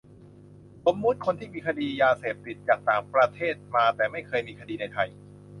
[0.85, 5.09] สมมติมีคนที่มีคดียาเสพติดจากต่างประเทศมา แต่ไม่เคยมีคดีในไทย